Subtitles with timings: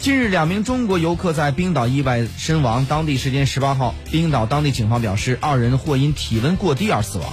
[0.00, 7.28] 近日两名中国游客在冰岛意外身亡当地时间十八号冰岛当地警方表示二人或因体温过低而死亡。